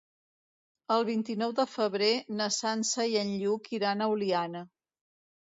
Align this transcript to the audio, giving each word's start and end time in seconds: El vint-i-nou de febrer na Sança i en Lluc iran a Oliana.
El 0.95 1.03
vint-i-nou 1.09 1.53
de 1.59 1.65
febrer 1.73 2.07
na 2.39 2.49
Sança 2.57 3.07
i 3.13 3.15
en 3.21 3.31
Lluc 3.43 3.71
iran 3.79 4.03
a 4.03 4.11
Oliana. 4.17 4.65